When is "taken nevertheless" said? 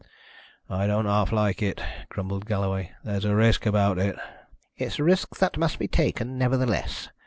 5.87-7.09